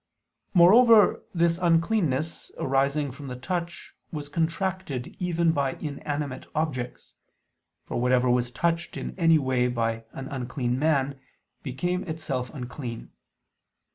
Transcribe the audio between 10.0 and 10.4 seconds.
an